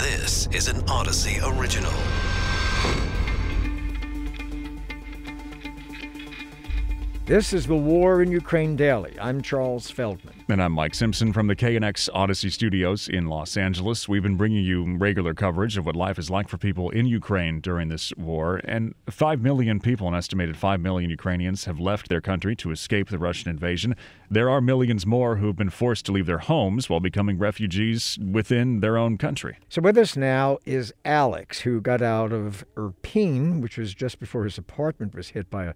This 0.00 0.48
is 0.50 0.68
an 0.68 0.80
Audacy 0.86 1.42
original. 1.42 1.92
This 7.30 7.52
is 7.52 7.68
the 7.68 7.76
War 7.76 8.22
in 8.22 8.32
Ukraine 8.32 8.74
Daily. 8.74 9.14
I'm 9.20 9.40
Charles 9.40 9.88
Feldman. 9.88 10.34
And 10.48 10.60
I'm 10.60 10.72
Mike 10.72 10.96
Simpson 10.96 11.32
from 11.32 11.46
the 11.46 11.54
KNX 11.54 12.10
Audacy 12.10 12.50
Studios 12.50 13.08
in 13.08 13.26
Los 13.26 13.56
Angeles. 13.56 14.08
We've 14.08 14.24
been 14.24 14.34
bringing 14.34 14.64
you 14.64 14.96
regular 14.96 15.32
coverage 15.32 15.78
of 15.78 15.86
what 15.86 15.94
life 15.94 16.18
is 16.18 16.28
like 16.28 16.48
for 16.48 16.58
people 16.58 16.90
in 16.90 17.06
Ukraine 17.06 17.60
during 17.60 17.86
this 17.86 18.12
war. 18.16 18.60
And 18.64 18.96
5 19.08 19.42
million 19.42 19.78
people, 19.78 20.08
an 20.08 20.14
estimated 20.16 20.56
5 20.56 20.80
million 20.80 21.08
Ukrainians, 21.08 21.66
have 21.66 21.78
left 21.78 22.08
their 22.08 22.20
country 22.20 22.56
to 22.56 22.72
escape 22.72 23.10
the 23.10 23.18
Russian 23.18 23.48
invasion. 23.48 23.94
There 24.28 24.50
are 24.50 24.60
millions 24.60 25.06
more 25.06 25.36
who've 25.36 25.54
been 25.54 25.70
forced 25.70 26.06
to 26.06 26.12
leave 26.12 26.26
their 26.26 26.38
homes 26.38 26.90
while 26.90 26.98
becoming 26.98 27.38
refugees 27.38 28.18
within 28.18 28.80
their 28.80 28.96
own 28.98 29.18
country. 29.18 29.56
So, 29.68 29.80
with 29.80 29.96
us 29.96 30.16
now 30.16 30.58
is 30.64 30.92
Alex, 31.04 31.60
who 31.60 31.80
got 31.80 32.02
out 32.02 32.32
of 32.32 32.64
Irpin, 32.74 33.60
which 33.60 33.78
was 33.78 33.94
just 33.94 34.18
before 34.18 34.42
his 34.42 34.58
apartment 34.58 35.14
was 35.14 35.28
hit 35.28 35.48
by 35.48 35.66
a 35.66 35.74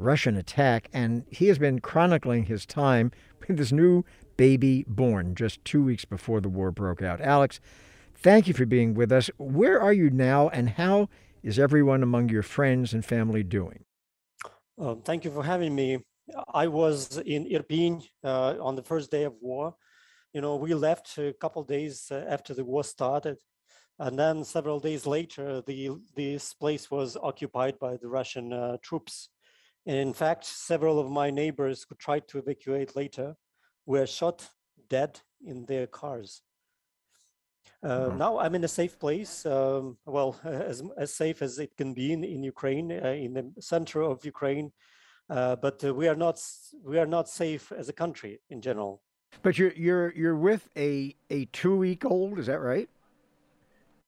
Russian 0.00 0.36
attack, 0.36 0.88
and 0.92 1.24
he 1.30 1.46
has 1.48 1.58
been 1.58 1.80
chronicling 1.80 2.44
his 2.44 2.64
time 2.64 3.12
with 3.46 3.58
his 3.58 3.72
new 3.72 4.04
baby 4.36 4.84
born 4.88 5.34
just 5.34 5.64
two 5.64 5.84
weeks 5.84 6.04
before 6.04 6.40
the 6.40 6.48
war 6.48 6.70
broke 6.70 7.02
out. 7.02 7.20
Alex, 7.20 7.60
thank 8.14 8.48
you 8.48 8.54
for 8.54 8.66
being 8.66 8.94
with 8.94 9.12
us. 9.12 9.30
Where 9.36 9.80
are 9.80 9.92
you 9.92 10.10
now, 10.10 10.48
and 10.48 10.70
how 10.70 11.08
is 11.42 11.58
everyone 11.58 12.02
among 12.02 12.30
your 12.30 12.42
friends 12.42 12.94
and 12.94 13.04
family 13.04 13.42
doing? 13.42 13.84
Uh, 14.80 14.94
thank 15.04 15.24
you 15.24 15.30
for 15.30 15.44
having 15.44 15.74
me. 15.74 15.98
I 16.54 16.68
was 16.68 17.18
in 17.18 17.44
Irpin 17.46 18.02
uh, 18.24 18.54
on 18.60 18.76
the 18.76 18.82
first 18.82 19.10
day 19.10 19.24
of 19.24 19.34
war. 19.40 19.74
You 20.32 20.40
know, 20.40 20.56
we 20.56 20.74
left 20.74 21.18
a 21.18 21.34
couple 21.34 21.62
days 21.64 22.06
uh, 22.10 22.24
after 22.28 22.54
the 22.54 22.64
war 22.64 22.84
started, 22.84 23.38
and 23.98 24.18
then 24.18 24.44
several 24.44 24.80
days 24.80 25.06
later, 25.06 25.60
the 25.66 25.90
this 26.14 26.54
place 26.54 26.90
was 26.90 27.16
occupied 27.20 27.78
by 27.78 27.96
the 27.96 28.08
Russian 28.08 28.52
uh, 28.52 28.76
troops. 28.82 29.28
In 29.90 30.12
fact, 30.12 30.44
several 30.44 31.00
of 31.00 31.10
my 31.10 31.30
neighbors 31.30 31.84
who 31.88 31.96
tried 31.96 32.28
to 32.28 32.38
evacuate 32.38 32.94
later 32.94 33.34
were 33.86 34.06
shot 34.06 34.48
dead 34.88 35.18
in 35.44 35.66
their 35.66 35.88
cars. 35.88 36.42
Uh, 37.82 37.88
mm-hmm. 37.88 38.18
Now 38.18 38.38
I'm 38.38 38.54
in 38.54 38.62
a 38.62 38.68
safe 38.68 39.00
place, 39.00 39.44
um, 39.46 39.96
well, 40.06 40.38
as, 40.44 40.84
as 40.96 41.12
safe 41.12 41.42
as 41.42 41.58
it 41.58 41.76
can 41.76 41.92
be 41.92 42.12
in, 42.12 42.22
in 42.22 42.44
Ukraine, 42.44 42.92
uh, 42.92 43.08
in 43.08 43.32
the 43.32 43.52
center 43.58 44.02
of 44.02 44.24
Ukraine. 44.24 44.70
Uh, 45.28 45.56
but 45.56 45.82
uh, 45.84 45.92
we 45.92 46.06
are 46.06 46.14
not 46.14 46.40
we 46.84 46.96
are 46.98 47.06
not 47.16 47.28
safe 47.28 47.72
as 47.72 47.88
a 47.88 47.92
country 47.92 48.40
in 48.48 48.60
general. 48.60 49.02
But 49.42 49.58
you're 49.58 49.72
you're 49.72 50.12
you're 50.14 50.36
with 50.36 50.68
a 50.76 51.16
a 51.30 51.46
two 51.46 51.76
week 51.76 52.04
old, 52.04 52.38
is 52.38 52.46
that 52.46 52.60
right? 52.60 52.88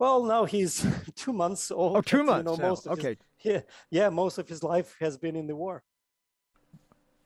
Well, 0.03 0.25
now 0.25 0.47
he's 0.47 0.85
two 1.15 1.33
months 1.33 1.71
old. 1.71 1.97
Oh, 1.97 2.01
two 2.01 2.25
months. 2.25 2.51
You 2.51 2.57
know, 2.57 2.69
most 2.69 2.89
okay. 2.89 3.17
His, 3.37 3.53
yeah, 3.53 3.61
yeah. 3.89 4.09
Most 4.09 4.37
of 4.37 4.49
his 4.49 4.65
life 4.65 4.97
has 4.99 5.17
been 5.17 5.37
in 5.37 5.47
the 5.47 5.55
war. 5.55 5.85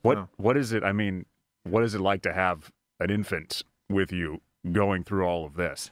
What 0.03 0.19
oh. 0.19 0.29
What 0.37 0.59
is 0.59 0.75
it? 0.75 0.85
I 0.85 0.93
mean, 0.93 1.25
what 1.63 1.83
is 1.85 1.95
it 1.95 2.03
like 2.03 2.21
to 2.29 2.35
have 2.35 2.71
an 3.01 3.09
infant 3.11 3.63
with 3.89 4.13
you 4.13 4.43
going 4.71 5.05
through 5.05 5.25
all 5.25 5.47
of 5.47 5.55
this? 5.55 5.91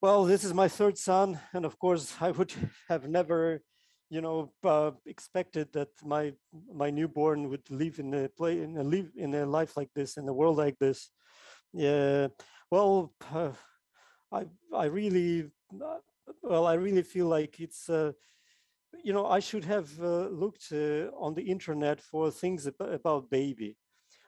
Well, 0.00 0.24
this 0.24 0.44
is 0.44 0.54
my 0.54 0.68
third 0.68 0.96
son, 0.96 1.38
and 1.52 1.66
of 1.66 1.78
course, 1.78 2.14
I 2.18 2.30
would 2.30 2.54
have 2.88 3.06
never, 3.06 3.60
you 4.08 4.22
know, 4.22 4.54
uh, 4.64 4.92
expected 5.04 5.74
that 5.74 5.90
my 6.02 6.32
my 6.72 6.88
newborn 6.88 7.50
would 7.50 7.68
live 7.68 7.98
in 7.98 8.14
a 8.14 8.30
play 8.30 8.62
in 8.62 8.78
a 8.78 8.82
live 8.82 9.10
in 9.14 9.34
a 9.34 9.44
life 9.44 9.76
like 9.76 9.90
this 9.94 10.16
in 10.16 10.26
a 10.26 10.32
world 10.32 10.56
like 10.56 10.78
this. 10.78 11.10
Yeah. 11.74 12.28
Well. 12.70 13.12
Uh, 13.30 13.52
I 14.32 14.46
I 14.74 14.86
really 14.86 15.50
uh, 15.74 15.98
well 16.42 16.66
I 16.66 16.74
really 16.74 17.02
feel 17.02 17.26
like 17.26 17.60
it's 17.60 17.88
uh, 17.88 18.12
you 19.04 19.12
know 19.12 19.26
I 19.26 19.40
should 19.40 19.64
have 19.64 19.90
uh, 20.00 20.28
looked 20.28 20.72
uh, 20.72 21.10
on 21.24 21.34
the 21.34 21.42
internet 21.42 22.00
for 22.00 22.30
things 22.30 22.66
ab- 22.66 22.80
about 22.80 23.30
baby. 23.30 23.76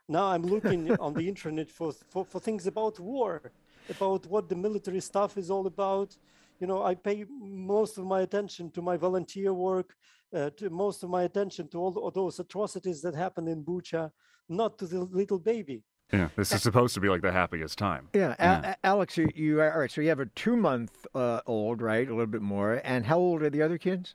Now 0.08 0.26
I'm 0.26 0.42
looking 0.42 0.92
on 0.98 1.14
the 1.14 1.28
internet 1.34 1.70
for, 1.70 1.92
for 2.10 2.24
for 2.24 2.40
things 2.40 2.66
about 2.66 3.00
war, 3.00 3.52
about 3.88 4.26
what 4.26 4.48
the 4.48 4.56
military 4.56 5.00
stuff 5.00 5.36
is 5.38 5.50
all 5.50 5.66
about. 5.66 6.16
You 6.60 6.66
know 6.66 6.82
I 6.82 6.94
pay 6.94 7.24
most 7.30 7.98
of 7.98 8.04
my 8.06 8.20
attention 8.22 8.70
to 8.72 8.82
my 8.82 8.96
volunteer 8.96 9.52
work, 9.54 9.94
uh, 10.34 10.50
to 10.58 10.70
most 10.70 11.02
of 11.02 11.10
my 11.10 11.22
attention 11.24 11.68
to 11.68 11.78
all, 11.78 11.96
all 11.98 12.10
those 12.10 12.38
atrocities 12.40 13.02
that 13.02 13.14
happened 13.14 13.48
in 13.48 13.64
Bucha, 13.64 14.10
not 14.48 14.78
to 14.78 14.86
the 14.86 15.00
little 15.00 15.38
baby. 15.38 15.82
Yeah, 16.12 16.28
this 16.36 16.52
is 16.52 16.62
supposed 16.62 16.94
to 16.94 17.00
be 17.00 17.08
like 17.08 17.22
the 17.22 17.32
happiest 17.32 17.78
time. 17.78 18.08
Yeah, 18.14 18.36
yeah. 18.38 18.74
A- 18.82 18.86
Alex, 18.86 19.16
you, 19.16 19.28
you 19.34 19.60
are 19.60 19.72
all 19.72 19.80
right? 19.80 19.90
So 19.90 20.00
you 20.00 20.10
have 20.10 20.20
a 20.20 20.26
two-month 20.26 21.06
uh, 21.14 21.40
old, 21.46 21.80
right? 21.82 22.06
A 22.06 22.10
little 22.10 22.26
bit 22.26 22.42
more. 22.42 22.80
And 22.84 23.06
how 23.06 23.18
old 23.18 23.42
are 23.42 23.50
the 23.50 23.62
other 23.62 23.78
kids? 23.78 24.14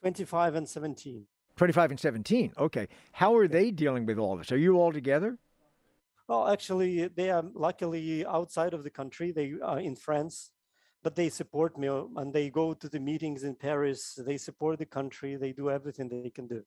Twenty-five 0.00 0.54
and 0.54 0.68
seventeen. 0.68 1.26
Twenty-five 1.56 1.90
and 1.90 2.00
seventeen. 2.00 2.52
Okay. 2.58 2.88
How 3.12 3.34
are 3.36 3.48
they 3.48 3.70
dealing 3.70 4.04
with 4.04 4.18
all 4.18 4.36
this? 4.36 4.50
Are 4.52 4.58
you 4.58 4.76
all 4.76 4.92
together? 4.92 5.38
Well, 6.28 6.48
actually, 6.48 7.08
they 7.08 7.30
are 7.30 7.44
luckily 7.54 8.26
outside 8.26 8.74
of 8.74 8.84
the 8.84 8.90
country. 8.90 9.32
They 9.32 9.54
are 9.62 9.78
in 9.78 9.96
France, 9.96 10.50
but 11.02 11.14
they 11.14 11.28
support 11.28 11.78
me 11.78 11.88
and 11.88 12.32
they 12.32 12.50
go 12.50 12.74
to 12.74 12.88
the 12.88 13.00
meetings 13.00 13.44
in 13.44 13.54
Paris. 13.54 14.18
They 14.18 14.36
support 14.36 14.78
the 14.78 14.86
country. 14.86 15.36
They 15.36 15.52
do 15.52 15.70
everything 15.70 16.08
they 16.08 16.30
can 16.30 16.48
do. 16.48 16.64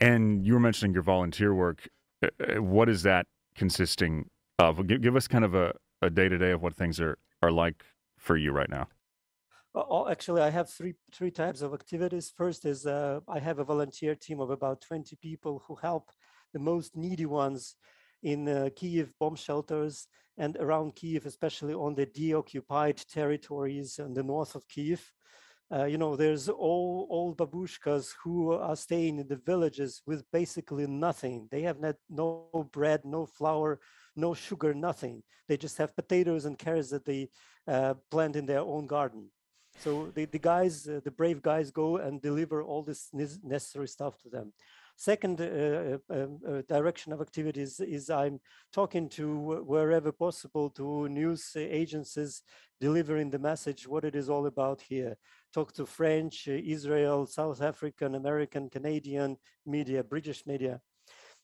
And 0.00 0.44
you 0.44 0.54
were 0.54 0.60
mentioning 0.60 0.92
your 0.92 1.02
volunteer 1.02 1.54
work. 1.54 1.88
Uh, 2.24 2.56
uh, 2.56 2.62
what 2.62 2.88
is 2.88 3.02
that 3.02 3.26
consisting 3.54 4.28
of? 4.58 4.86
Give, 4.86 5.00
give 5.00 5.16
us 5.16 5.28
kind 5.28 5.44
of 5.44 5.54
a, 5.54 5.72
a 6.02 6.10
day-to-day 6.10 6.50
of 6.52 6.62
what 6.62 6.74
things 6.74 7.00
are, 7.00 7.18
are 7.42 7.50
like 7.50 7.84
for 8.18 8.36
you 8.36 8.52
right 8.52 8.70
now. 8.70 8.88
Well, 9.74 10.08
actually, 10.08 10.40
I 10.40 10.50
have 10.50 10.70
three 10.70 10.94
three 11.12 11.32
types 11.32 11.60
of 11.60 11.74
activities. 11.74 12.32
First 12.36 12.64
is 12.64 12.86
uh, 12.86 13.20
I 13.28 13.40
have 13.40 13.58
a 13.58 13.64
volunteer 13.64 14.14
team 14.14 14.38
of 14.40 14.50
about 14.50 14.80
20 14.82 15.16
people 15.16 15.64
who 15.66 15.74
help 15.74 16.10
the 16.52 16.60
most 16.60 16.96
needy 16.96 17.26
ones 17.26 17.74
in 18.22 18.48
uh, 18.48 18.68
Kiev 18.76 19.12
bomb 19.18 19.34
shelters 19.34 20.06
and 20.38 20.56
around 20.58 20.94
Kiev, 20.94 21.26
especially 21.26 21.74
on 21.74 21.94
the 21.94 22.06
deoccupied 22.06 23.04
territories 23.08 23.98
in 23.98 24.14
the 24.14 24.22
north 24.22 24.54
of 24.54 24.66
Kiev. 24.68 25.12
Uh, 25.74 25.86
you 25.86 25.98
know, 25.98 26.14
there's 26.14 26.48
all 26.48 27.06
old 27.10 27.36
babushkas 27.36 28.14
who 28.22 28.52
are 28.52 28.76
staying 28.76 29.18
in 29.18 29.26
the 29.26 29.36
villages 29.36 30.02
with 30.06 30.22
basically 30.30 30.86
nothing. 30.86 31.48
They 31.50 31.62
have 31.62 31.80
not, 31.80 31.96
no 32.08 32.68
bread, 32.70 33.04
no 33.04 33.26
flour, 33.26 33.80
no 34.14 34.34
sugar, 34.34 34.72
nothing. 34.72 35.24
They 35.48 35.56
just 35.56 35.76
have 35.78 35.96
potatoes 35.96 36.44
and 36.44 36.56
carrots 36.56 36.90
that 36.90 37.04
they 37.04 37.28
uh, 37.66 37.94
plant 38.08 38.36
in 38.36 38.46
their 38.46 38.60
own 38.60 38.86
garden. 38.86 39.30
So 39.78 40.10
the, 40.14 40.24
the 40.24 40.38
guys, 40.38 40.88
uh, 40.88 41.00
the 41.04 41.10
brave 41.10 41.42
guys 41.42 41.70
go 41.70 41.96
and 41.96 42.20
deliver 42.20 42.62
all 42.62 42.82
this 42.82 43.10
necessary 43.12 43.88
stuff 43.88 44.18
to 44.22 44.28
them. 44.28 44.52
Second 44.96 45.40
uh, 45.40 45.44
uh, 45.44 45.98
um, 46.10 46.40
uh, 46.48 46.62
direction 46.68 47.12
of 47.12 47.20
activities 47.20 47.80
is 47.80 48.10
I'm 48.10 48.40
talking 48.72 49.08
to 49.10 49.62
wherever 49.66 50.12
possible 50.12 50.70
to 50.70 51.08
news 51.08 51.52
agencies 51.56 52.42
delivering 52.80 53.30
the 53.30 53.38
message 53.38 53.88
what 53.88 54.04
it 54.04 54.14
is 54.14 54.30
all 54.30 54.46
about 54.46 54.80
here. 54.80 55.16
Talk 55.52 55.72
to 55.74 55.86
French, 55.86 56.46
Israel, 56.46 57.26
South 57.26 57.60
African, 57.60 58.14
American, 58.14 58.70
Canadian 58.70 59.36
media, 59.66 60.04
British 60.04 60.46
media. 60.46 60.80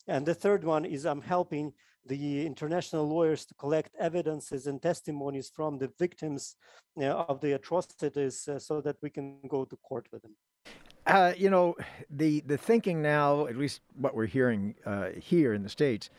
And 0.07 0.25
the 0.25 0.35
third 0.35 0.63
one 0.63 0.85
is 0.85 1.05
I'm 1.05 1.23
helping 1.23 1.73
the 2.07 2.47
international 2.47 3.09
lawyers 3.09 3.45
to 3.47 3.55
collect 3.55 3.95
evidences 3.99 4.67
and 4.67 4.81
testimonies 4.83 5.51
from 5.55 5.79
the 5.79 5.91
victims 5.99 6.57
know, 6.97 7.25
of 7.29 7.41
the 7.41 7.53
atrocities 7.53 8.49
uh, 8.49 8.59
so 8.59 8.81
that 8.81 8.97
we 9.03 9.11
can 9.11 9.39
go 9.49 9.65
to 9.65 9.77
court 9.77 10.07
with 10.13 10.23
them. 10.23 10.35
Uh, 11.07 11.33
you 11.37 11.51
know, 11.51 11.77
the 12.11 12.41
the 12.41 12.59
thinking 12.59 13.03
now, 13.03 13.47
at 13.47 13.57
least 13.57 13.81
what 13.99 14.15
we're 14.15 14.27
hearing 14.27 14.75
uh, 14.85 15.11
here 15.17 15.55
in 15.55 15.63
the 15.63 15.69
states, 15.69 16.11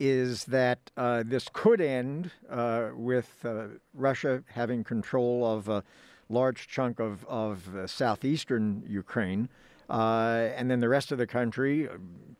is 0.00 0.44
that 0.46 0.90
uh, 0.96 1.22
this 1.24 1.48
could 1.52 1.80
end 1.80 2.30
uh, 2.50 2.90
with 2.94 3.44
uh, 3.44 3.66
Russia 3.94 4.42
having 4.48 4.84
control 4.84 5.46
of 5.46 5.68
a 5.68 5.84
large 6.28 6.66
chunk 6.66 6.98
of 6.98 7.24
of 7.26 7.68
southeastern 7.86 8.82
Ukraine, 8.88 9.48
and 9.92 10.70
then 10.70 10.80
the 10.80 10.88
rest 10.88 11.12
of 11.12 11.18
the 11.18 11.26
country, 11.26 11.88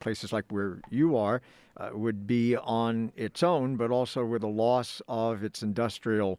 places 0.00 0.32
like 0.32 0.44
where 0.50 0.80
you 0.90 1.16
are, 1.16 1.42
would 1.92 2.26
be 2.26 2.56
on 2.56 3.12
its 3.16 3.42
own, 3.42 3.76
but 3.76 3.90
also 3.90 4.24
with 4.24 4.42
a 4.42 4.48
loss 4.48 5.02
of 5.08 5.44
its 5.44 5.62
industrial 5.62 6.38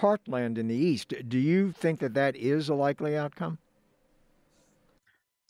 heartland 0.00 0.58
in 0.58 0.68
the 0.68 0.74
east. 0.74 1.12
Do 1.28 1.38
you 1.38 1.72
think 1.72 2.00
that 2.00 2.14
that 2.14 2.36
is 2.36 2.68
a 2.68 2.74
likely 2.74 3.16
outcome? 3.16 3.58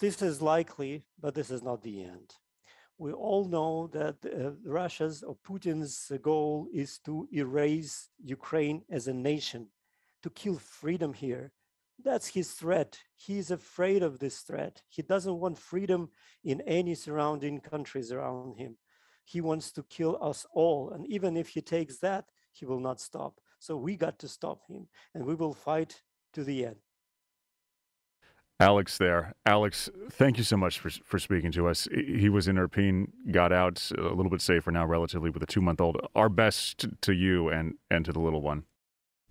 This 0.00 0.20
is 0.20 0.42
likely, 0.42 1.04
but 1.20 1.34
this 1.34 1.50
is 1.50 1.62
not 1.62 1.82
the 1.82 2.02
end. 2.02 2.34
We 2.98 3.12
all 3.12 3.44
know 3.44 3.88
that 3.92 4.16
uh, 4.24 4.50
Russia's 4.64 5.22
or 5.22 5.36
Putin's 5.46 6.10
goal 6.22 6.68
is 6.72 6.98
to 7.04 7.28
erase 7.32 8.10
Ukraine 8.22 8.82
as 8.90 9.06
a 9.08 9.12
nation, 9.12 9.68
to 10.22 10.30
kill 10.30 10.58
freedom 10.58 11.12
here. 11.12 11.52
That's 12.04 12.28
his 12.28 12.52
threat. 12.52 12.98
He's 13.14 13.50
afraid 13.50 14.02
of 14.02 14.18
this 14.18 14.40
threat. 14.40 14.82
He 14.88 15.02
doesn't 15.02 15.38
want 15.38 15.58
freedom 15.58 16.10
in 16.44 16.60
any 16.62 16.94
surrounding 16.94 17.60
countries 17.60 18.10
around 18.10 18.56
him. 18.56 18.76
He 19.24 19.40
wants 19.40 19.70
to 19.72 19.84
kill 19.84 20.18
us 20.20 20.44
all. 20.52 20.90
And 20.90 21.06
even 21.06 21.36
if 21.36 21.48
he 21.48 21.60
takes 21.60 21.98
that, 21.98 22.24
he 22.52 22.66
will 22.66 22.80
not 22.80 23.00
stop. 23.00 23.40
So 23.58 23.76
we 23.76 23.96
got 23.96 24.18
to 24.20 24.28
stop 24.28 24.62
him, 24.68 24.88
and 25.14 25.24
we 25.24 25.34
will 25.34 25.54
fight 25.54 26.02
to 26.32 26.42
the 26.42 26.66
end. 26.66 26.76
Alex 28.58 28.98
there. 28.98 29.34
Alex, 29.46 29.90
thank 30.10 30.38
you 30.38 30.44
so 30.44 30.56
much 30.56 30.78
for, 30.78 30.90
for 30.90 31.18
speaking 31.18 31.50
to 31.52 31.66
us. 31.66 31.88
He 31.92 32.28
was 32.28 32.46
in 32.46 32.56
Irpin, 32.56 33.08
got 33.30 33.52
out 33.52 33.90
a 33.96 34.14
little 34.14 34.30
bit 34.30 34.40
safer 34.40 34.70
now, 34.70 34.86
relatively, 34.86 35.30
with 35.30 35.42
a 35.42 35.46
two 35.46 35.60
month 35.60 35.80
old. 35.80 35.96
Our 36.14 36.28
best 36.28 36.86
to 37.02 37.12
you 37.12 37.48
and, 37.48 37.74
and 37.90 38.04
to 38.04 38.12
the 38.12 38.20
little 38.20 38.42
one. 38.42 38.64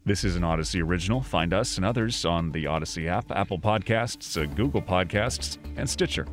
This 0.03 0.23
is 0.23 0.35
an 0.35 0.41
Audacy 0.41 0.81
original. 0.81 1.21
Find 1.21 1.53
us 1.53 1.77
and 1.77 1.85
others 1.85 2.25
on 2.25 2.51
the 2.51 2.65
Audacy 2.65 3.07
app, 3.07 3.31
Apple 3.31 3.59
Podcasts, 3.59 4.35
uh, 4.35 4.47
Google 4.47 4.81
Podcasts, 4.81 5.59
and 5.77 5.87
Stitcher. 5.87 6.25